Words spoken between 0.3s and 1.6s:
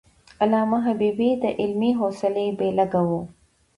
علامه حبيبي د